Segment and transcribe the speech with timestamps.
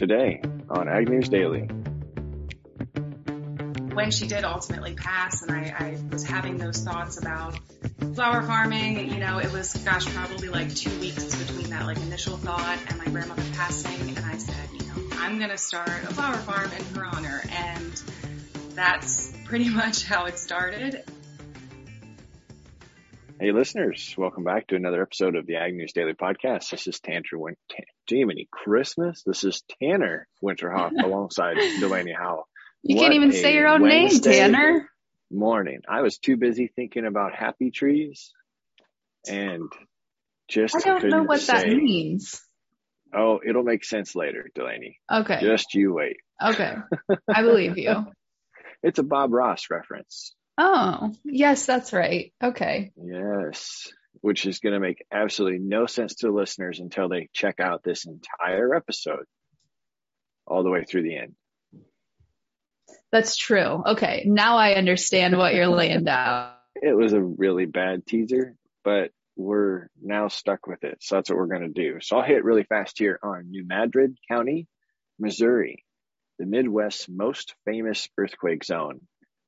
[0.00, 0.40] today
[0.70, 1.68] on Ag News Daily.
[3.92, 7.60] When she did ultimately pass, and I, I was having those thoughts about
[8.14, 12.38] flower farming, you know, it was, gosh, probably like two weeks between that like initial
[12.38, 16.14] thought and my grandmother passing, and I said, you know, I'm going to start a
[16.14, 18.02] flower farm in her honor, and
[18.74, 21.04] that's pretty much how it started.
[23.40, 26.68] Hey, listeners, welcome back to another episode of the Ag News Daily Podcast.
[26.70, 27.56] This is Tanner Win-
[28.06, 29.22] Jiminy Christmas.
[29.24, 32.46] This is Tanner Winterhoff alongside Delaney Howell.
[32.82, 34.90] You What can't even say your own Wednesday name, Tanner.
[35.30, 35.80] Morning.
[35.88, 38.30] I was too busy thinking about happy trees
[39.26, 39.72] and
[40.48, 42.42] just I don't know what that means.
[43.14, 44.98] Oh, it'll make sense later, Delaney.
[45.10, 45.38] Okay.
[45.40, 46.16] Just you wait.
[46.44, 46.74] Okay.
[47.26, 48.06] I believe you.
[48.82, 50.34] It's a Bob Ross reference.
[50.58, 52.32] Oh, yes, that's right.
[52.42, 52.92] Okay.
[52.96, 57.60] Yes, which is going to make absolutely no sense to the listeners until they check
[57.60, 59.24] out this entire episode
[60.46, 61.34] all the way through the end.
[63.12, 63.82] That's true.
[63.86, 64.24] Okay.
[64.26, 66.52] Now I understand what you're laying down.
[66.82, 70.98] It was a really bad teaser, but we're now stuck with it.
[71.00, 71.98] So that's what we're going to do.
[72.00, 74.66] So I'll hit really fast here on New Madrid County,
[75.18, 75.84] Missouri.
[76.38, 79.00] The Midwest's most famous earthquake zone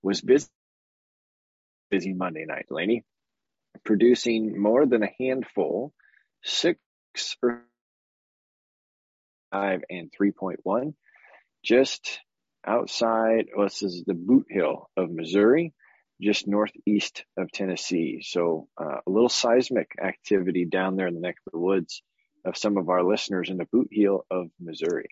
[0.03, 0.48] was busy,
[1.93, 3.05] busy Monday night, Delaney,
[3.85, 5.93] producing more than a handful,
[6.43, 6.81] six
[9.53, 10.95] five and 3.1
[11.63, 12.20] just
[12.67, 15.75] outside well, this is the boot heel of missouri
[16.23, 18.23] just northeast of tennessee.
[18.23, 22.03] So uh, a little seismic activity down there in the neck of the woods
[22.47, 25.09] of some of our listeners in the boot heel of missouri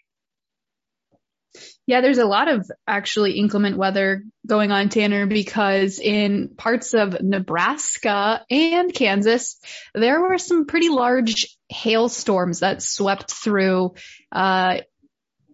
[1.86, 7.20] Yeah, there's a lot of actually inclement weather going on, Tanner, because in parts of
[7.20, 9.58] Nebraska and Kansas,
[9.94, 13.94] there were some pretty large hailstorms that swept through,
[14.30, 14.78] uh,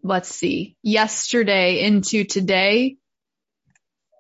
[0.03, 2.97] let's see, yesterday into today.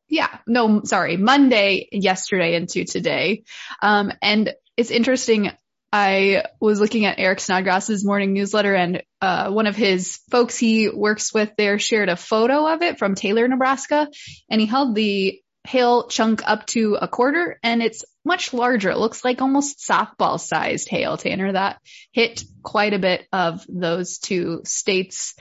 [0.08, 3.42] Yeah, no, sorry, Monday, yesterday into today.
[3.82, 5.50] Um, and it's interesting.
[5.98, 10.90] I was looking at Eric Snodgrass's morning newsletter and uh, one of his folks he
[10.90, 14.08] works with there shared a photo of it from Taylor, Nebraska,
[14.50, 18.90] and he held the hail chunk up to a quarter and it's much larger.
[18.90, 21.80] It looks like almost softball sized hail, Tanner, that
[22.12, 25.34] hit quite a bit of those two states,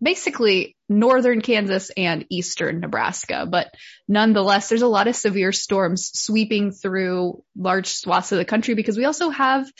[0.00, 3.46] basically northern Kansas and eastern Nebraska.
[3.48, 3.72] But
[4.08, 8.96] nonetheless, there's a lot of severe storms sweeping through large swaths of the country because
[8.96, 9.70] we also have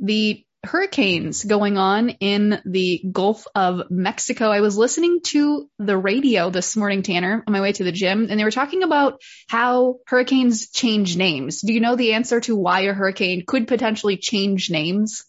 [0.00, 4.50] the hurricanes going on in the Gulf of Mexico.
[4.50, 8.28] I was listening to the radio this morning, Tanner, on my way to the gym,
[8.30, 11.60] and they were talking about how hurricanes change names.
[11.60, 15.24] Do you know the answer to why a hurricane could potentially change names?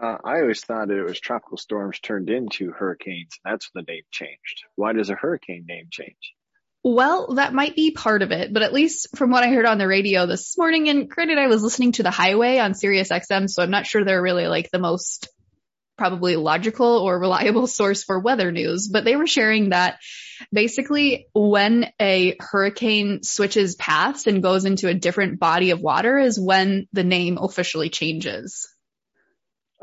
[0.00, 3.38] Uh, i always thought it was tropical storms turned into hurricanes.
[3.44, 4.64] That's when the name changed.
[4.74, 6.34] Why does a hurricane name change?
[6.88, 9.78] Well, that might be part of it, but at least from what I heard on
[9.78, 13.50] the radio this morning, and granted, I was listening to the highway on Sirius XM,
[13.50, 15.28] so I'm not sure they're really like the most
[15.98, 19.98] probably logical or reliable source for weather news, but they were sharing that
[20.52, 26.38] basically when a hurricane switches paths and goes into a different body of water is
[26.38, 28.68] when the name officially changes.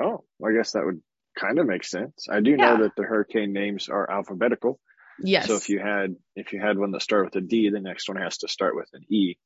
[0.02, 1.02] Oh, I guess that would
[1.40, 2.28] kind of make sense.
[2.30, 2.76] I do Yeah.
[2.76, 4.80] know that the hurricane names are alphabetical.
[5.20, 5.48] Yes.
[5.48, 8.08] So if you had if you had one that started with a D, the next
[8.08, 9.38] one has to start with an E,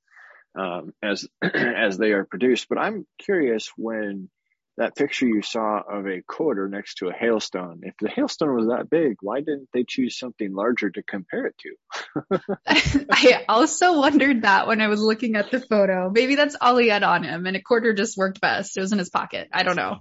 [0.57, 2.67] um, as as they are produced.
[2.69, 4.29] But I'm curious when
[4.77, 7.79] that picture you saw of a quarter next to a hailstone.
[7.81, 11.55] If the hailstone was that big, why didn't they choose something larger to compare it
[11.59, 12.47] to?
[13.11, 16.11] I also wondered that when I was looking at the photo.
[16.13, 18.77] Maybe that's all he had on him and a quarter just worked best.
[18.77, 19.49] It was in his pocket.
[19.51, 19.97] I don't know.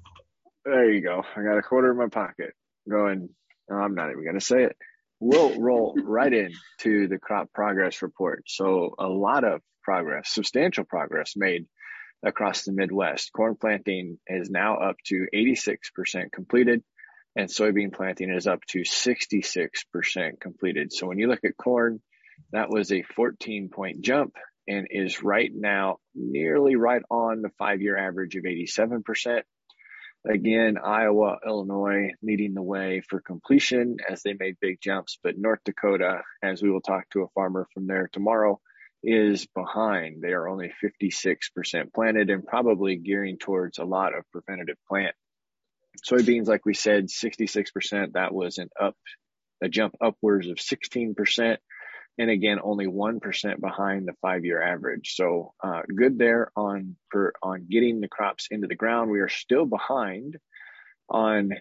[0.66, 1.22] There you go.
[1.37, 2.53] I got a quarter in my pocket.
[2.91, 3.28] Going.
[3.71, 4.77] no, I'm not even going to say it.
[5.21, 8.43] We'll roll right in to the crop progress report.
[8.49, 11.66] So a lot of progress, substantial progress made
[12.25, 13.32] across the Midwest.
[13.32, 16.83] Corn planting is now up to 86% completed
[17.37, 20.92] and soybean planting is up to 66% completed.
[20.92, 22.01] So when you look at corn,
[22.53, 24.34] that was a 14 point jump
[24.66, 29.42] and is right now nearly right on the five year average of 87%.
[30.24, 35.60] Again, Iowa, Illinois leading the way for completion as they made big jumps, but North
[35.65, 38.60] Dakota, as we will talk to a farmer from there tomorrow,
[39.04, 40.21] is behind.
[40.21, 45.15] They are only 56% planted and probably gearing towards a lot of preventative plant.
[46.04, 48.13] Soybeans, like we said, 66%.
[48.13, 48.97] That was an up,
[49.63, 51.57] a jump upwards of 16%.
[52.18, 55.15] And again, only 1% behind the five year average.
[55.15, 59.10] So, uh, good there on, for, on getting the crops into the ground.
[59.10, 60.36] We are still behind
[61.09, 61.53] on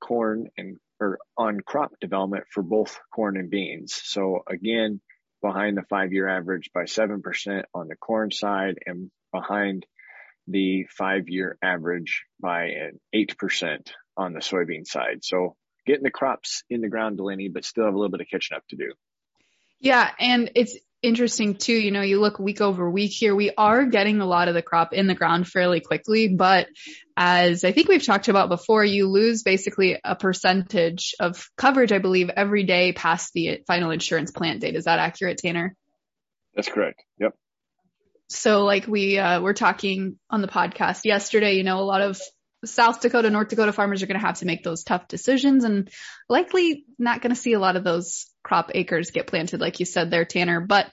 [0.00, 3.98] corn and or on crop development for both corn and beans.
[4.04, 5.00] So again,
[5.42, 9.86] behind the five year average by 7% on the corn side and behind
[10.46, 15.24] the five year average by an 8% on the soybean side.
[15.24, 18.28] So getting the crops in the ground, Delaney, but still have a little bit of
[18.30, 18.92] catching up to do.
[19.80, 20.10] Yeah.
[20.18, 21.72] And it's interesting too.
[21.72, 24.62] You know, you look week over week here, we are getting a lot of the
[24.62, 26.68] crop in the ground fairly quickly, but
[27.16, 31.98] as I think we've talked about before, you lose basically a percentage of coverage, I
[31.98, 34.76] believe, every day past the final insurance plant date.
[34.76, 35.74] Is that accurate, Tanner?
[36.54, 37.02] That's correct.
[37.18, 37.34] Yep.
[38.28, 42.20] So like we uh, were talking on the podcast yesterday, you know, a lot of
[42.64, 45.90] South Dakota, North Dakota farmers are going to have to make those tough decisions and
[46.28, 49.86] likely not going to see a lot of those crop acres get planted, like you
[49.86, 50.60] said there, Tanner.
[50.60, 50.90] But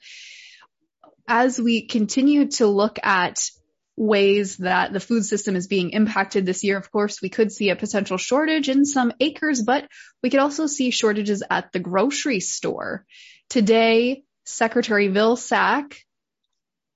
[1.28, 3.50] as we continue to look at
[3.98, 7.70] ways that the food system is being impacted this year, of course, we could see
[7.70, 9.88] a potential shortage in some acres, but
[10.22, 13.06] we could also see shortages at the grocery store.
[13.50, 15.96] Today, Secretary Vilsack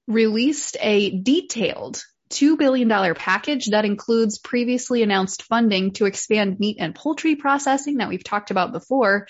[0.07, 6.95] released a detailed $2 billion package that includes previously announced funding to expand meat and
[6.95, 9.27] poultry processing that we've talked about before,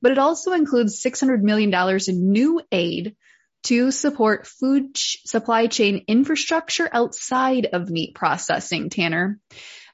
[0.00, 1.72] but it also includes $600 million
[2.06, 3.16] in new aid
[3.64, 9.38] to support food supply chain infrastructure outside of meat processing, Tanner.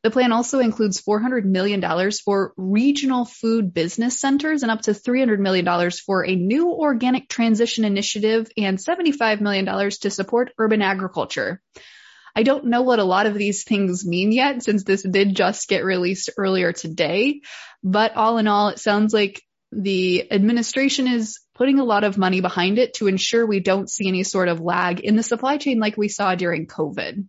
[0.02, 1.82] The plan also includes $400 million
[2.24, 7.84] for regional food business centers and up to $300 million for a new organic transition
[7.84, 11.60] initiative and $75 million to support urban agriculture.
[12.38, 15.68] I don't know what a lot of these things mean yet since this did just
[15.68, 17.40] get released earlier today.
[17.82, 19.42] But all in all, it sounds like
[19.72, 24.06] the administration is putting a lot of money behind it to ensure we don't see
[24.06, 27.26] any sort of lag in the supply chain like we saw during COVID.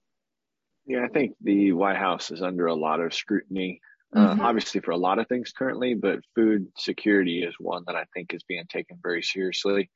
[0.85, 3.81] Yeah, I think the White House is under a lot of scrutiny,
[4.15, 4.41] uh, mm-hmm.
[4.41, 8.05] uh, obviously for a lot of things currently, but food security is one that I
[8.13, 9.89] think is being taken very seriously.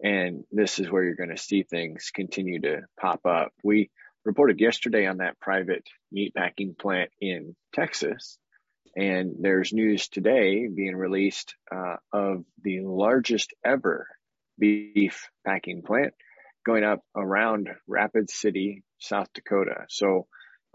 [0.00, 3.52] And this is where you're going to see things continue to pop up.
[3.64, 3.90] We,
[4.24, 8.38] reported yesterday on that private meatpacking plant in Texas.
[8.96, 14.06] And there's news today being released uh, of the largest ever
[14.58, 16.14] beef packing plant
[16.64, 19.84] going up around Rapid City, South Dakota.
[19.88, 20.26] So,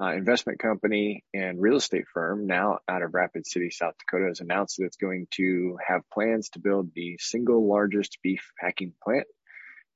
[0.01, 4.39] uh, investment company and real estate firm now out of Rapid City, South Dakota has
[4.39, 9.27] announced that it's going to have plans to build the single largest beef packing plant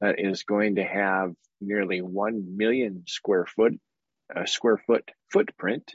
[0.01, 3.74] that is going to have nearly 1 million square foot,
[4.36, 5.92] uh, square foot footprint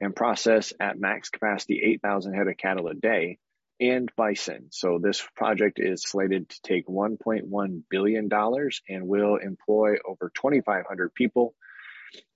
[0.00, 3.38] and process at max capacity 8,000 head of cattle a day
[3.80, 4.68] and bison.
[4.70, 8.28] So this project is slated to take $1.1 billion
[8.88, 11.54] and will employ over 2,500 people.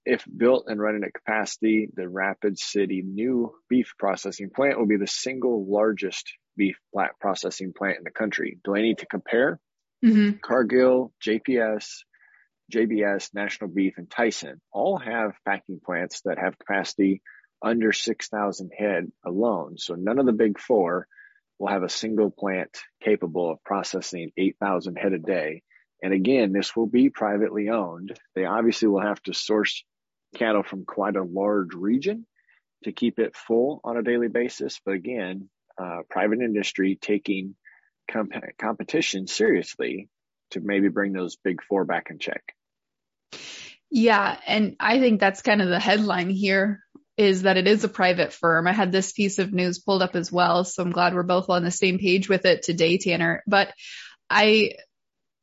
[0.06, 4.96] If built and running at capacity, the Rapid City new beef processing plant will be
[4.96, 6.78] the single largest beef
[7.20, 8.58] processing plant in the country.
[8.64, 9.58] Do I need to compare?
[10.04, 10.38] Mm-hmm.
[10.42, 12.00] Cargill, JPS,
[12.72, 17.22] JBS, National Beef, and Tyson all have packing plants that have capacity
[17.62, 19.78] under 6,000 head alone.
[19.78, 21.06] So none of the big four
[21.58, 22.70] will have a single plant
[23.02, 25.62] capable of processing 8,000 head a day.
[26.02, 28.18] And again, this will be privately owned.
[28.34, 29.84] They obviously will have to source
[30.34, 32.26] cattle from quite a large region
[32.82, 34.80] to keep it full on a daily basis.
[34.84, 35.48] But again,
[35.78, 37.54] uh, private industry taking
[38.10, 40.08] comp- competition seriously
[40.50, 42.54] to maybe bring those big four back in check.
[43.90, 44.38] Yeah.
[44.46, 46.80] And I think that's kind of the headline here
[47.16, 48.66] is that it is a private firm.
[48.66, 50.64] I had this piece of news pulled up as well.
[50.64, 53.42] So I'm glad we're both on the same page with it today, Tanner.
[53.46, 53.72] But
[54.28, 54.72] I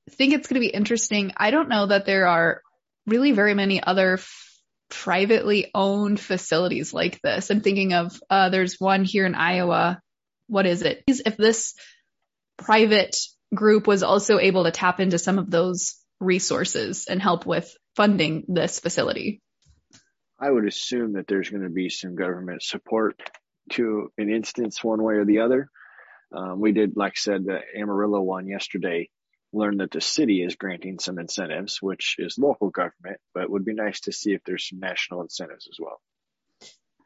[0.10, 1.32] think it's going to be interesting.
[1.38, 2.62] I don't know that there are
[3.08, 7.50] really very many other f- privately owned facilities like this.
[7.50, 10.02] I'm thinking of, uh, there's one here in Iowa.
[10.48, 11.04] What is it?
[11.08, 11.74] If this
[12.64, 13.18] private
[13.54, 18.46] group was also able to tap into some of those resources and help with funding
[18.48, 19.42] this facility?
[20.40, 23.22] I would assume that there's going to be some government support
[23.74, 25.70] to an instance one way or the other.
[26.36, 29.10] Um, we did, like I said, the Amarillo one yesterday,
[29.54, 33.74] learned that the city is granting some incentives, which is local government, but would be
[33.74, 36.02] nice to see if there's some national incentives as well.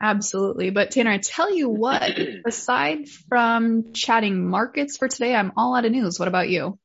[0.01, 0.69] Absolutely.
[0.69, 5.85] But Tanner, I tell you what, aside from chatting markets for today, I'm all out
[5.85, 6.19] of news.
[6.19, 6.77] What about you?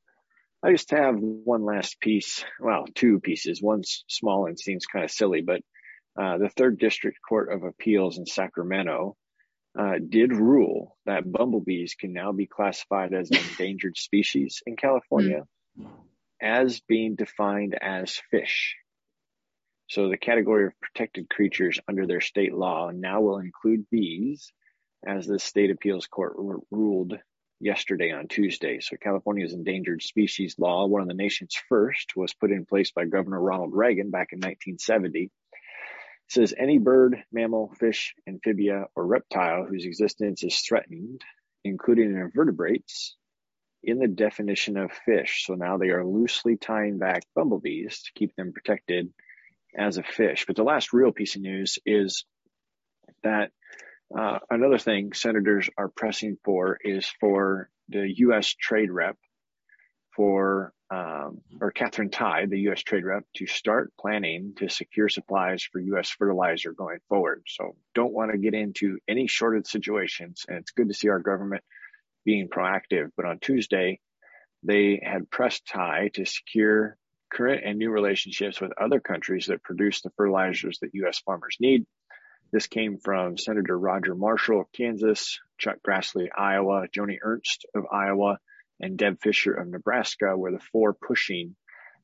[0.63, 2.45] I just have one last piece.
[2.61, 3.63] Well, two pieces.
[3.63, 5.63] One's small and seems kind of silly, but
[6.21, 9.17] uh, the Third District Court of Appeals in Sacramento
[9.79, 15.45] uh, did rule that bumblebees can now be classified as an endangered species in California
[15.79, 15.87] mm.
[16.43, 18.77] as being defined as fish.
[19.91, 24.53] So the category of protected creatures under their state law now will include bees
[25.05, 27.15] as the state appeals court r- ruled
[27.59, 28.79] yesterday on Tuesday.
[28.79, 33.05] So California's endangered species law, one of the nation's first, was put in place by
[33.07, 35.25] Governor Ronald Reagan back in 1970.
[35.25, 35.31] It
[36.29, 41.21] says any bird, mammal, fish, amphibia, or reptile whose existence is threatened,
[41.65, 43.17] including invertebrates,
[43.83, 45.47] in the definition of fish.
[45.47, 49.13] So now they are loosely tying back bumblebees to keep them protected
[49.77, 50.45] as a fish.
[50.47, 52.25] But the last real piece of news is
[53.23, 53.51] that
[54.17, 58.55] uh, another thing senators are pressing for is for the U.S.
[58.55, 59.17] trade rep
[60.17, 62.83] for, um, or Katherine Tai, the U.S.
[62.83, 66.11] trade rep, to start planning to secure supplies for U.S.
[66.11, 67.43] fertilizer going forward.
[67.47, 70.45] So don't want to get into any shortage situations.
[70.49, 71.63] And it's good to see our government
[72.25, 73.11] being proactive.
[73.17, 74.01] But on Tuesday,
[74.63, 76.97] they had pressed Tai to secure
[77.31, 81.21] current and new relationships with other countries that produce the fertilizers that U.S.
[81.21, 81.87] farmers need.
[82.53, 88.39] This came from Senator Roger Marshall of Kansas, Chuck Grassley, Iowa, Joni Ernst of Iowa,
[88.81, 91.55] and Deb Fischer of Nebraska were the four pushing.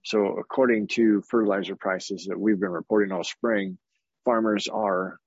[0.05, 3.79] So according to fertilizer prices that we've been reporting all spring,
[4.25, 5.19] farmers are,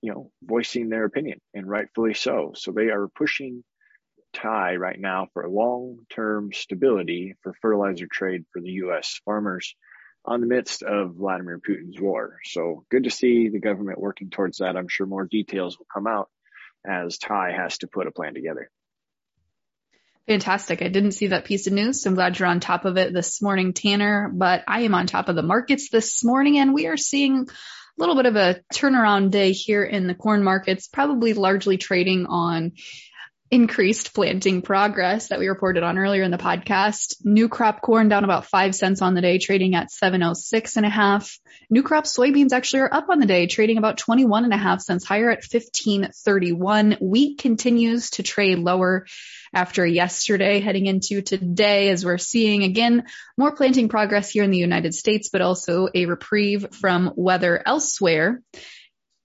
[0.00, 2.52] you know, voicing their opinion and rightfully so.
[2.54, 3.64] So they are pushing
[4.32, 9.20] Tai right now for long-term stability for fertilizer trade for the U.S.
[9.24, 9.74] farmers
[10.24, 12.38] on the midst of Vladimir Putin's war.
[12.44, 14.76] So good to see the government working towards that.
[14.76, 16.28] I'm sure more details will come out
[16.86, 18.70] as Tai has to put a plan together.
[20.26, 20.82] Fantastic.
[20.82, 23.14] I didn't see that piece of news, so I'm glad you're on top of it
[23.14, 24.30] this morning, Tanner.
[24.30, 27.50] But I am on top of the markets this morning, and we are seeing a
[27.96, 32.72] little bit of a turnaround day here in the corn markets, probably largely trading on
[33.50, 37.16] increased planting progress that we reported on earlier in the podcast.
[37.24, 40.90] New crop corn down about five cents on the day, trading at 706 and a
[40.90, 41.38] half.
[41.70, 44.80] New crop soybeans actually are up on the day, trading about 21 and a half
[44.80, 46.98] cents higher at 1531.
[47.00, 49.06] Wheat continues to trade lower
[49.54, 53.04] after yesterday heading into today as we're seeing again
[53.36, 58.42] more planting progress here in the United States, but also a reprieve from weather elsewhere.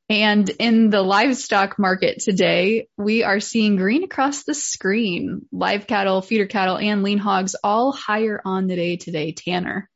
[0.10, 5.46] And in the livestock market today, we are seeing green across the screen.
[5.52, 9.90] Live cattle, feeder cattle, and lean hogs all higher on the day today, Tanner.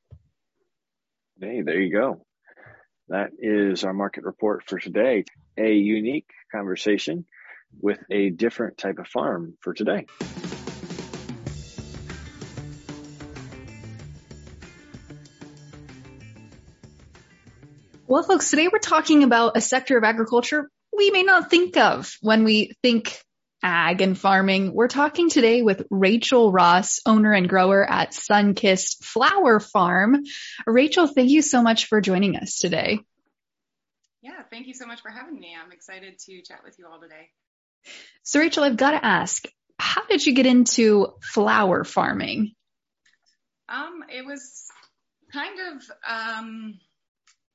[1.40, 2.26] Hey, there you go.
[3.10, 5.26] That is our market report for today.
[5.58, 7.26] A unique conversation
[7.80, 10.06] with a different type of farm for today.
[18.10, 22.16] Well, folks, today we're talking about a sector of agriculture we may not think of
[22.22, 23.22] when we think
[23.62, 24.74] ag and farming.
[24.74, 30.24] We're talking today with Rachel Ross, owner and grower at Sunkissed Flower Farm.
[30.66, 33.02] Rachel, thank you so much for joining us today.
[34.22, 35.54] Yeah, thank you so much for having me.
[35.62, 37.30] I'm excited to chat with you all today.
[38.24, 39.46] So, Rachel, I've got to ask,
[39.78, 42.54] how did you get into flower farming?
[43.68, 44.64] Um, it was
[45.34, 46.80] kind of um,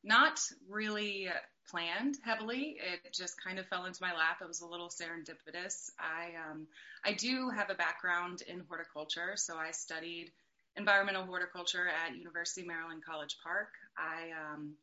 [0.04, 1.28] not really
[1.71, 2.78] planned heavily.
[2.78, 4.38] It just kind of fell into my lap.
[4.40, 5.90] It was a little serendipitous.
[5.99, 6.66] I um,
[7.04, 10.30] I do have a background in horticulture, so I studied
[10.76, 13.68] environmental horticulture at University of Maryland College Park.
[13.97, 14.75] I um,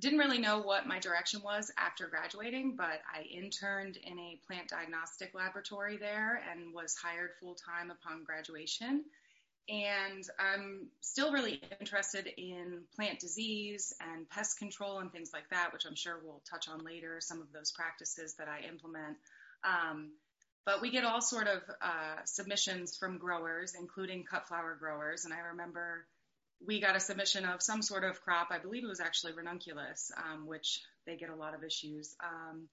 [0.00, 4.68] didn't really know what my direction was after graduating, but I interned in a plant
[4.68, 9.04] diagnostic laboratory there and was hired full time upon graduation.
[9.68, 15.72] And I'm still really interested in plant disease and pest control and things like that,
[15.72, 19.18] which I'm sure we'll touch on later, some of those practices that I implement.
[19.64, 20.12] Um,
[20.64, 25.24] but we get all sort of uh, submissions from growers, including cut flower growers.
[25.24, 26.06] And I remember
[26.66, 28.48] we got a submission of some sort of crop.
[28.50, 32.16] I believe it was actually ranunculus, um, which they get a lot of issues.
[32.22, 32.68] Um,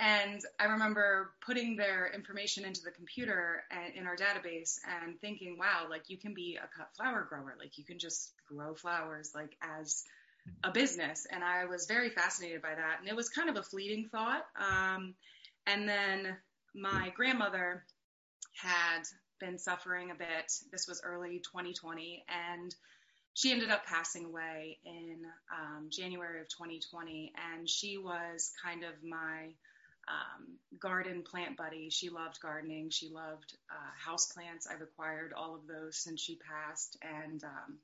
[0.00, 3.64] and I remember putting their information into the computer
[3.94, 7.54] in our database and thinking, wow, like you can be a cut flower grower.
[7.58, 10.04] Like you can just grow flowers like as
[10.64, 11.26] a business.
[11.30, 13.00] And I was very fascinated by that.
[13.00, 14.46] And it was kind of a fleeting thought.
[14.58, 15.14] Um,
[15.66, 16.34] and then
[16.74, 17.84] my grandmother
[18.54, 19.02] had
[19.38, 20.50] been suffering a bit.
[20.72, 22.24] This was early 2020.
[22.56, 22.74] And
[23.34, 25.18] she ended up passing away in
[25.52, 27.34] um, January of 2020.
[27.52, 29.50] And she was kind of my
[30.08, 31.90] um, garden plant buddy.
[31.90, 32.90] She loved gardening.
[32.90, 34.66] She loved uh, house plants.
[34.66, 36.96] I've acquired all of those since she passed.
[37.02, 37.78] And um,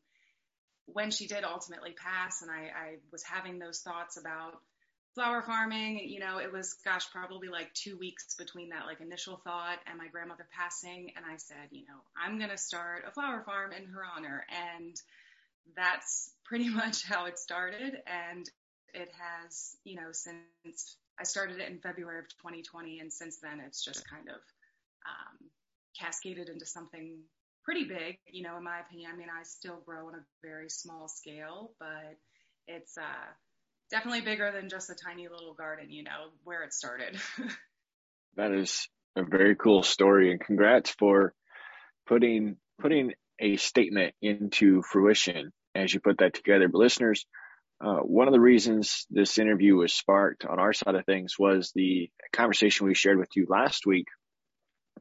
[0.86, 4.60] when she did ultimately pass, and I, I was having those thoughts about
[5.14, 9.40] flower farming, you know, it was, gosh, probably like two weeks between that like initial
[9.44, 11.12] thought and my grandmother passing.
[11.16, 14.44] And I said, you know, I'm going to start a flower farm in her honor.
[14.74, 14.94] And
[15.74, 17.96] that's pretty much how it started.
[18.06, 18.48] And
[18.92, 23.60] it has, you know, since I started it in February of 2020, and since then
[23.60, 24.40] it's just kind of
[25.06, 25.50] um,
[25.98, 27.18] cascaded into something
[27.64, 29.10] pretty big, you know, in my opinion.
[29.12, 32.16] I mean, I still grow on a very small scale, but
[32.68, 33.26] it's uh,
[33.90, 37.18] definitely bigger than just a tiny little garden, you know, where it started.
[38.36, 41.34] that is a very cool story, and congrats for
[42.06, 46.68] putting putting a statement into fruition as you put that together.
[46.68, 47.26] But listeners,
[47.80, 51.72] uh, one of the reasons this interview was sparked on our side of things was
[51.74, 54.06] the conversation we shared with you last week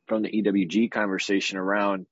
[0.08, 2.06] from the EWG conversation around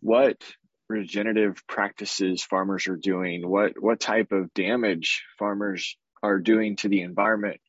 [0.00, 0.42] what
[0.88, 7.02] regenerative practices farmers are doing, what what type of damage farmers are doing to the
[7.02, 7.60] environment,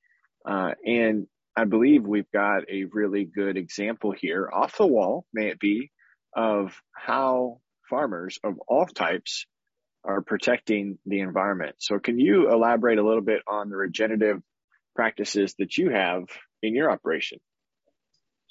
[0.46, 5.50] uh, and I believe we've got a really good example here, off the wall, may
[5.50, 5.92] it be,
[6.34, 9.46] of how farmers of all types
[10.04, 11.76] are protecting the environment.
[11.80, 14.42] So, can you elaborate a little bit on the regenerative
[14.96, 16.24] practices that you have
[16.62, 17.40] in your operation?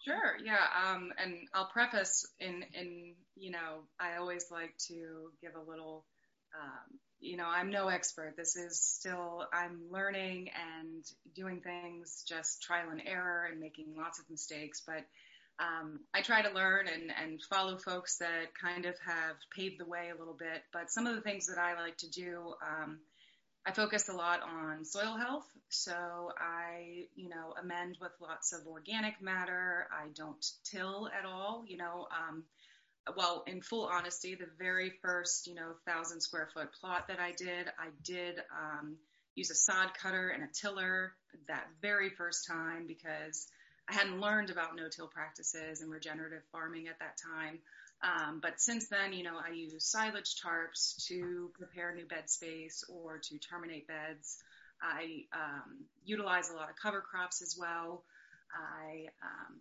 [0.04, 0.36] Sure.
[0.42, 0.64] Yeah.
[0.86, 6.06] Um, and I'll preface in, in, you know, I always like to give a little,
[6.58, 8.34] um, you know, I'm no expert.
[8.36, 14.18] This is still, I'm learning and doing things just trial and error and making lots
[14.18, 14.82] of mistakes.
[14.86, 15.04] But
[15.60, 19.84] um, I try to learn and, and follow folks that kind of have paved the
[19.86, 20.62] way a little bit.
[20.72, 22.98] But some of the things that I like to do, um,
[23.66, 25.46] I focus a lot on soil health.
[25.68, 25.92] So
[26.38, 29.88] I, you know, amend with lots of organic matter.
[29.92, 32.06] I don't till at all, you know.
[32.10, 32.44] Um,
[33.16, 37.32] well, in full honesty, the very first, you know, thousand square foot plot that I
[37.32, 38.96] did, I did um,
[39.34, 41.12] use a sod cutter and a tiller
[41.48, 43.48] that very first time because
[43.88, 47.58] I hadn't learned about no-till practices and regenerative farming at that time.
[48.02, 52.84] Um, but since then, you know, I use silage tarps to prepare new bed space
[52.88, 54.36] or to terminate beds.
[54.80, 58.04] I um, utilize a lot of cover crops as well.
[58.54, 59.58] I um,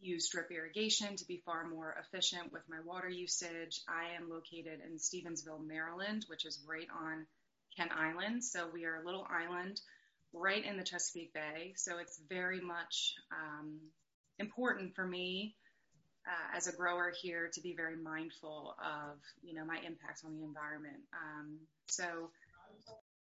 [0.00, 3.80] use drip irrigation to be far more efficient with my water usage.
[3.88, 7.26] I am located in Stevensville, Maryland, which is right on
[7.76, 8.44] Kent Island.
[8.44, 9.80] So we are a little island
[10.32, 11.74] right in the Chesapeake Bay.
[11.76, 13.78] So it's very much um,
[14.38, 15.54] important for me
[16.26, 20.36] uh, as a grower here to be very mindful of, you know, my impact on
[20.36, 21.02] the environment.
[21.12, 22.30] Um, so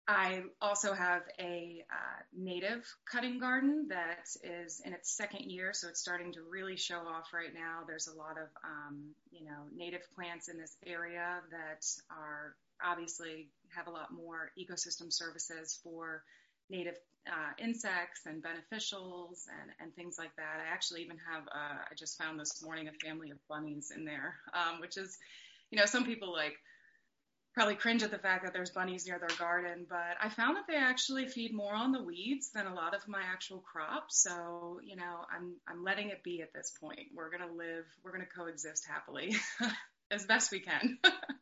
[0.06, 5.88] I also have a uh, native cutting garden that is in its second year, so
[5.88, 7.84] it's starting to really show off right now.
[7.88, 13.48] There's a lot of, um, you know, native plants in this area that are obviously
[13.74, 16.22] have a lot more ecosystem services for
[16.70, 16.96] native
[17.28, 20.60] uh, insects and beneficials and, and things like that.
[20.60, 24.06] I actually even have, uh, I just found this morning a family of bunnies in
[24.06, 25.18] there, um, which is,
[25.72, 26.56] you know, some people like
[27.54, 30.66] probably cringe at the fact that there's bunnies near their garden, but I found that
[30.68, 34.22] they actually feed more on the weeds than a lot of my actual crops.
[34.24, 37.10] So, you know, I'm, I'm letting it be at this point.
[37.16, 39.36] We're going to live, we're going to coexist happily
[40.12, 40.98] as best we can.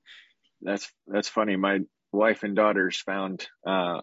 [0.61, 1.55] that's, that's funny.
[1.55, 1.79] My
[2.11, 4.01] wife and daughters found, uh,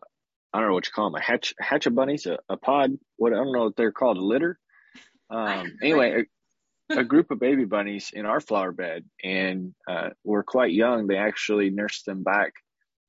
[0.53, 2.93] I don't know what you call them, a hatch, hatch of bunnies, a, a pod,
[3.17, 4.59] what, I don't know what they're called, a litter.
[5.31, 6.25] Um, anyway,
[6.91, 11.07] a, a, group of baby bunnies in our flower bed and, uh, were quite young.
[11.07, 12.55] They actually nursed them back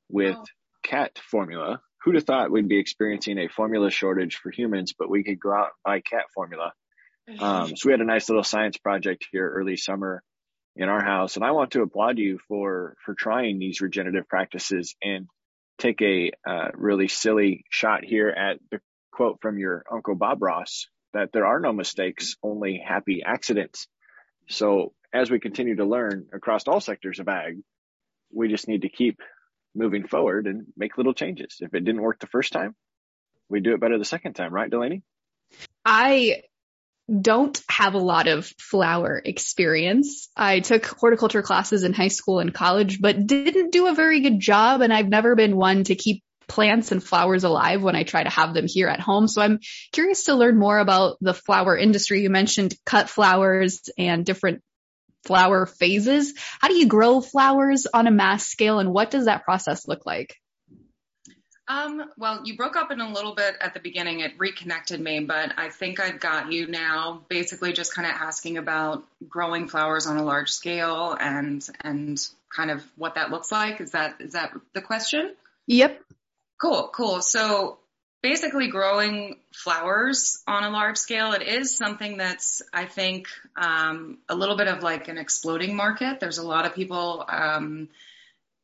[0.10, 0.46] with oh.
[0.84, 1.82] cat formula.
[2.04, 5.54] Who'd have thought we'd be experiencing a formula shortage for humans, but we could go
[5.54, 6.74] out and buy cat formula.
[7.40, 10.24] Um, so we had a nice little science project here early summer
[10.76, 11.36] in our house.
[11.36, 15.28] And I want to applaud you for, for trying these regenerative practices and
[15.80, 18.80] take a uh, really silly shot here at the
[19.12, 23.88] quote from your uncle Bob Ross that there are no mistakes, only happy accidents.
[24.48, 27.58] So as we continue to learn across all sectors of ag,
[28.32, 29.20] we just need to keep
[29.74, 31.58] moving forward and make little changes.
[31.60, 32.76] If it didn't work the first time,
[33.50, 35.02] we do it better the second time, right, Delaney?
[35.84, 36.44] I
[37.22, 40.30] don't have a lot of flower experience.
[40.36, 44.40] I took horticulture classes in high school and college, but didn't do a very good
[44.40, 44.82] job.
[44.82, 48.30] And I've never been one to keep plants and flowers alive when I try to
[48.30, 49.28] have them here at home.
[49.28, 49.60] So I'm
[49.92, 52.22] curious to learn more about the flower industry.
[52.22, 54.62] You mentioned cut flowers and different
[55.26, 56.34] flower phases.
[56.60, 60.06] How do you grow flowers on a mass scale and what does that process look
[60.06, 60.36] like?
[61.70, 64.22] Um, well, you broke up in a little bit at the beginning.
[64.22, 67.22] It reconnected me, but I think I've got you now.
[67.30, 72.20] Basically, just kind of asking about growing flowers on a large scale and and
[72.54, 73.82] kind of what that looks like.
[73.82, 75.36] Is that is that the question?
[75.68, 76.02] Yep.
[76.60, 77.22] Cool, cool.
[77.22, 77.78] So
[78.24, 84.34] basically, growing flowers on a large scale, it is something that's I think um, a
[84.34, 86.20] little bit of like an exploding market.
[86.20, 87.24] There's a lot of people.
[87.28, 87.90] Um,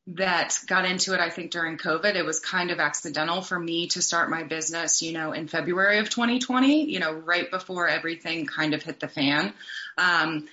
[0.08, 3.88] that got into it, I think during COVID, it was kind of accidental for me
[3.88, 8.46] to start my business, you know, in February of 2020, you know, right before everything
[8.46, 9.54] kind of hit the fan.
[9.98, 10.48] Um,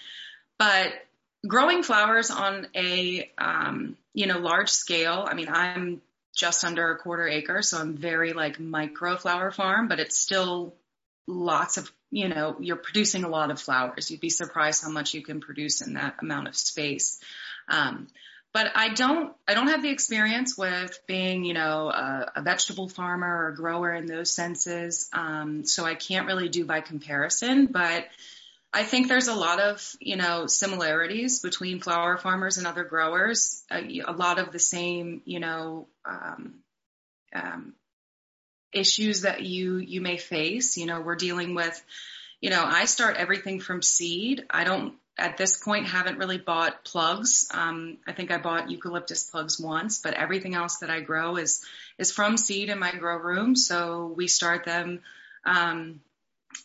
[0.59, 0.93] but
[1.47, 6.01] growing flowers on a, um, you know, large scale, I mean, I'm
[6.35, 10.75] just under a quarter acre, so I'm very like micro flower farm, but it's still
[11.27, 14.11] lots of, you know, you're producing a lot of flowers.
[14.11, 17.21] You'd be surprised how much you can produce in that amount of space.
[17.69, 18.09] Um,
[18.53, 22.89] but I don't, I don't have the experience with being, you know, a, a vegetable
[22.89, 25.09] farmer or grower in those senses.
[25.13, 28.07] Um, so I can't really do by comparison, but
[28.75, 33.63] I think there's a lot of, you know, similarities between flower farmers and other growers.
[33.71, 36.55] A, a lot of the same, you know, um,
[37.35, 37.75] um,
[38.73, 40.79] issues that you you may face.
[40.79, 41.83] You know, we're dealing with,
[42.41, 44.45] you know, I start everything from seed.
[44.49, 47.47] I don't at this point haven't really bought plugs.
[47.53, 51.65] Um, I think I bought eucalyptus plugs once, but everything else that I grow is
[51.99, 53.55] is from seed in my grow room.
[53.55, 55.01] So we start them
[55.45, 56.01] um,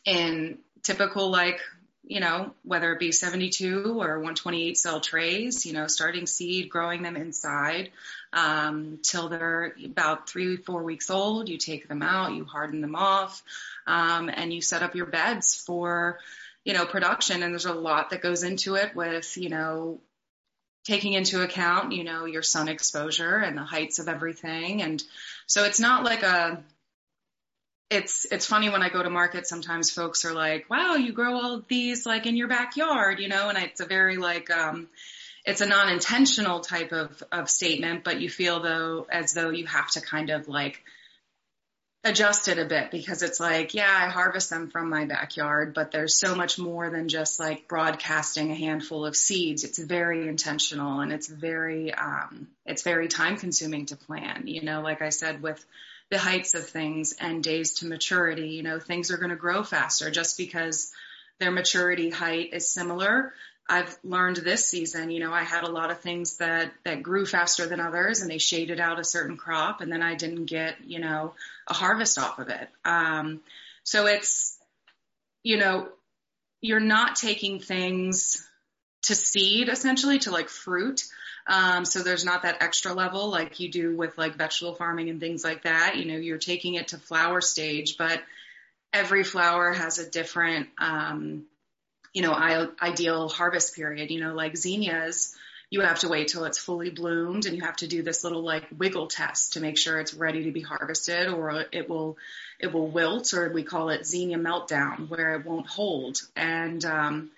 [0.06, 1.60] in typical like
[2.04, 5.66] you know whether it be 72 or 128 cell trays.
[5.66, 7.92] You know, starting seed, growing them inside
[8.32, 11.50] um, till they're about three four weeks old.
[11.50, 13.44] You take them out, you harden them off,
[13.86, 16.20] um, and you set up your beds for
[16.68, 20.02] you know, production and there's a lot that goes into it with, you know,
[20.84, 24.82] taking into account, you know, your sun exposure and the heights of everything.
[24.82, 25.02] And
[25.46, 26.62] so it's not like a,
[27.90, 31.36] it's, it's funny when I go to market, sometimes folks are like, wow, you grow
[31.36, 34.90] all these like in your backyard, you know, and it's a very like, um,
[35.46, 39.90] it's a non-intentional type of, of statement, but you feel though, as though you have
[39.92, 40.84] to kind of like,
[42.08, 45.92] adjust it a bit because it's like, yeah, I harvest them from my backyard, but
[45.92, 49.64] there's so much more than just like broadcasting a handful of seeds.
[49.64, 54.44] It's very intentional and it's very, um, it's very time consuming to plan.
[54.46, 55.64] You know, like I said, with
[56.10, 59.64] the heights of things and days to maturity, you know, things are going to grow
[59.64, 60.92] faster just because
[61.40, 63.34] their maturity height is similar.
[63.70, 67.26] I've learned this season, you know, I had a lot of things that, that grew
[67.26, 70.76] faster than others and they shaded out a certain crop and then I didn't get,
[70.86, 71.34] you know,
[71.68, 72.70] a harvest off of it.
[72.86, 73.42] Um,
[73.84, 74.58] so it's,
[75.44, 75.90] you know,
[76.62, 78.48] you're not taking things
[79.04, 81.04] to seed essentially to like fruit.
[81.46, 85.20] Um, so there's not that extra level like you do with like vegetable farming and
[85.20, 85.98] things like that.
[85.98, 88.22] You know, you're taking it to flower stage, but
[88.94, 91.46] every flower has a different, um,
[92.18, 92.34] you know,
[92.82, 95.36] ideal harvest period, you know, like zinnias,
[95.70, 98.42] you have to wait till it's fully bloomed and you have to do this little
[98.42, 102.18] like wiggle test to make sure it's ready to be harvested or it will,
[102.60, 106.18] it will wilt or we call it zinnia meltdown where it won't hold.
[106.36, 107.30] And, um,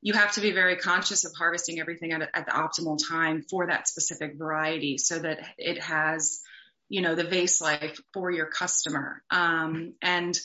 [0.00, 3.66] you have to be very conscious of harvesting everything at, at the optimal time for
[3.66, 6.40] that specific variety so that it has,
[6.88, 9.22] you know, the vase life for your customer.
[9.30, 10.40] Um, and,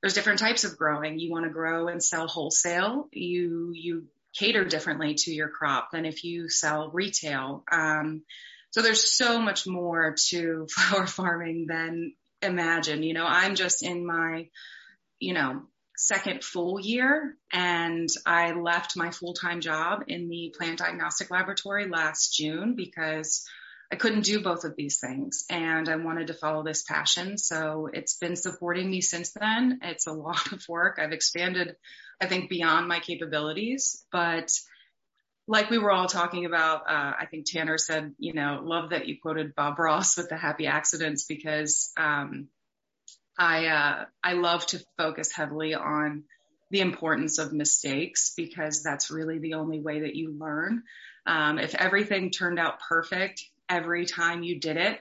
[0.00, 1.18] there's different types of growing.
[1.18, 3.08] You want to grow and sell wholesale.
[3.12, 7.64] You, you cater differently to your crop than if you sell retail.
[7.70, 8.22] Um,
[8.70, 13.02] so there's so much more to flower farming than imagine.
[13.02, 14.48] You know, I'm just in my,
[15.18, 15.62] you know,
[15.96, 22.32] second full year and I left my full-time job in the plant diagnostic laboratory last
[22.32, 23.46] June because
[23.92, 27.36] I couldn't do both of these things and I wanted to follow this passion.
[27.38, 29.80] So it's been supporting me since then.
[29.82, 30.98] It's a lot of work.
[31.00, 31.74] I've expanded,
[32.20, 34.52] I think, beyond my capabilities, but
[35.48, 39.08] like we were all talking about, uh, I think Tanner said, you know, love that
[39.08, 42.48] you quoted Bob Ross with the happy accidents because, um,
[43.36, 46.24] I, uh, I love to focus heavily on
[46.70, 50.84] the importance of mistakes because that's really the only way that you learn.
[51.26, 55.00] Um, if everything turned out perfect, every time you did it,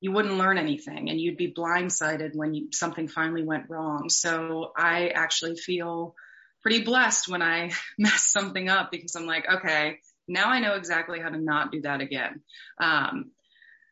[0.00, 4.10] you wouldn't learn anything and you'd be blindsided when you, something finally went wrong.
[4.10, 6.14] So I actually feel
[6.60, 11.20] pretty blessed when I mess something up because I'm like, okay, now I know exactly
[11.20, 12.42] how to not do that again.
[12.78, 13.30] Um,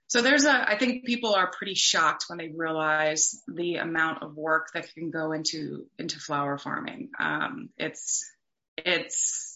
[0.06, 4.36] so there's a, I think people are pretty shocked when they realize the amount of
[4.36, 7.08] work that can go into, into flower farming.
[7.18, 8.30] Um, it's,
[8.76, 9.51] it's,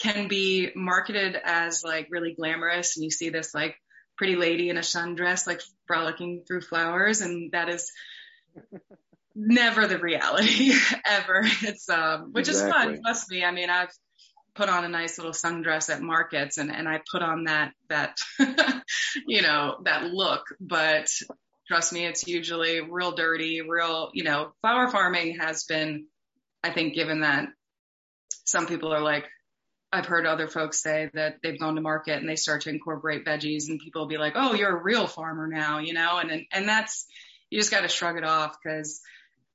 [0.00, 3.76] can be marketed as like really glamorous and you see this like
[4.16, 7.90] pretty lady in a sundress like frolicking through flowers and that is
[9.34, 10.72] never the reality
[11.04, 12.94] ever it's um which exactly.
[12.94, 13.92] is fun trust me i mean i've
[14.54, 18.18] put on a nice little sundress at markets and and i put on that that
[19.26, 21.08] you know that look but
[21.68, 26.06] trust me it's usually real dirty real you know flower farming has been
[26.64, 27.48] i think given that
[28.44, 29.26] some people are like
[29.92, 33.24] I've heard other folks say that they've gone to market and they start to incorporate
[33.24, 36.46] veggies and people will be like, Oh, you're a real farmer now, you know, and,
[36.52, 37.06] and that's,
[37.50, 39.00] you just got to shrug it off because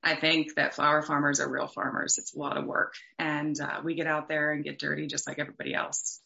[0.02, 2.18] I think that flower farmers are real farmers.
[2.18, 5.28] It's a lot of work and uh, we get out there and get dirty just
[5.28, 6.20] like everybody else.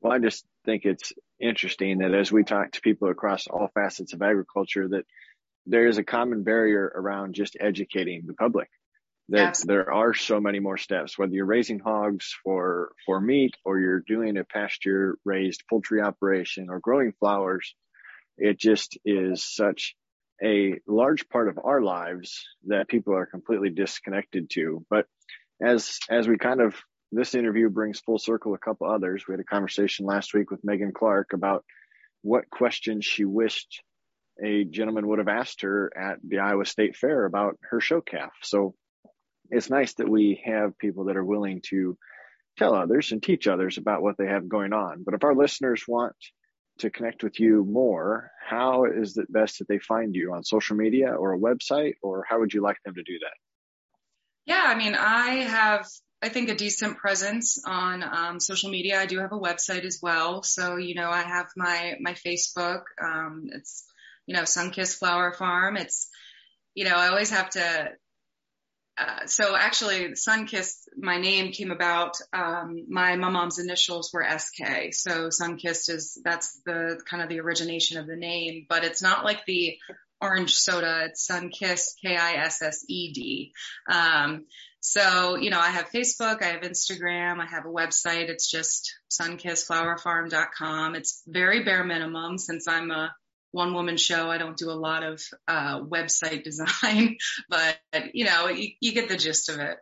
[0.00, 4.12] Well, I just think it's interesting that as we talk to people across all facets
[4.12, 5.06] of agriculture, that
[5.66, 8.68] there is a common barrier around just educating the public.
[9.30, 9.74] That Absolutely.
[9.74, 14.00] there are so many more steps, whether you're raising hogs for, for meat or you're
[14.00, 17.74] doing a pasture raised poultry operation or growing flowers.
[18.38, 19.94] It just is such
[20.42, 24.86] a large part of our lives that people are completely disconnected to.
[24.88, 25.06] But
[25.60, 26.74] as, as we kind of
[27.12, 29.24] this interview brings full circle a couple others.
[29.26, 31.64] We had a conversation last week with Megan Clark about
[32.22, 33.82] what questions she wished
[34.44, 38.30] a gentleman would have asked her at the Iowa State Fair about her show calf.
[38.42, 38.74] So
[39.50, 41.96] it's nice that we have people that are willing to
[42.58, 45.04] tell others and teach others about what they have going on.
[45.04, 46.16] But if our listeners want
[46.78, 50.76] to connect with you more, how is it best that they find you on social
[50.76, 53.34] media or a website, or how would you like them to do that?
[54.46, 55.86] Yeah, I mean, I have
[56.20, 59.00] I think a decent presence on um, social media.
[59.00, 60.42] I do have a website as well.
[60.42, 62.82] So, you know, I have my, my Facebook.
[63.00, 63.84] Um, it's,
[64.26, 65.76] you know, Sunkissed Flower Farm.
[65.76, 66.08] It's,
[66.74, 67.90] you know, I always have to,
[68.98, 74.92] uh, so actually Sunkissed, my name came about, um, my, my mom's initials were SK.
[74.92, 79.24] So Sunkissed is, that's the kind of the origination of the name, but it's not
[79.24, 79.78] like the
[80.20, 81.04] orange soda.
[81.06, 83.52] It's Sunkissed, K-I-S-S-E-D.
[83.88, 84.46] Um,
[84.80, 88.28] so, you know, I have Facebook, I have Instagram, I have a website.
[88.28, 90.94] It's just sunkissflowerfarm.com.
[90.94, 93.14] It's very bare minimum since I'm a
[93.50, 94.30] one woman show.
[94.30, 97.16] I don't do a lot of uh, website design,
[97.48, 97.78] but
[98.12, 99.76] you know, you, you get the gist of it.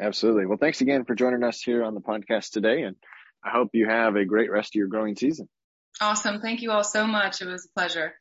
[0.00, 0.46] Absolutely.
[0.46, 2.82] Well, thanks again for joining us here on the podcast today.
[2.82, 2.96] And
[3.44, 5.48] I hope you have a great rest of your growing season.
[6.00, 6.40] Awesome.
[6.40, 7.42] Thank you all so much.
[7.42, 8.14] It was a pleasure.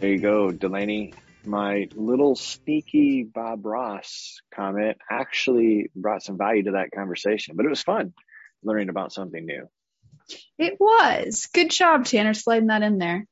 [0.00, 1.12] There you go, Delaney.
[1.48, 7.70] My little sneaky Bob Ross comment actually brought some value to that conversation, but it
[7.70, 8.12] was fun
[8.62, 9.66] learning about something new.
[10.58, 11.48] It was.
[11.54, 13.24] Good job, Tanner, sliding that in there.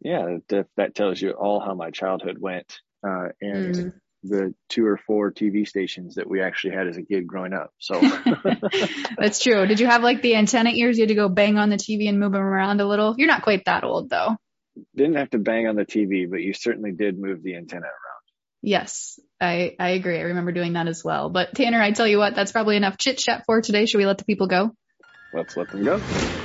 [0.00, 3.92] Yeah, that, that tells you all how my childhood went uh, and mm.
[4.22, 7.70] the two or four TV stations that we actually had as a kid growing up.
[7.78, 8.00] So
[9.18, 9.66] that's true.
[9.66, 10.96] Did you have like the antenna ears?
[10.96, 13.14] You had to go bang on the TV and move them around a little.
[13.18, 14.38] You're not quite that old though
[14.94, 17.94] didn't have to bang on the TV, but you certainly did move the antenna around.
[18.62, 20.18] Yes, I, I agree.
[20.18, 21.30] I remember doing that as well.
[21.30, 23.86] But Tanner, I tell you what, that's probably enough chit chat for today.
[23.86, 24.74] Should we let the people go?
[25.32, 26.39] Let's let them go.